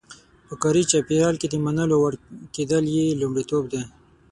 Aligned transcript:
په 0.47 0.53
کاري 0.61 0.83
چاپېریال 0.91 1.35
کې 1.41 1.47
د 1.49 1.55
منلو 1.65 1.95
وړ 1.99 2.13
کېدل 2.55 2.83
یې 2.95 3.17
لومړیتوب 3.21 3.63
دی. 3.73 3.81